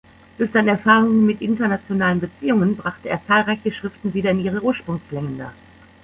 [0.39, 5.53] Durch seine Erfahrungen mit internationalen Beziehungen brachte er zahlreiche Schriften wieder in ihre Ursprungsländer.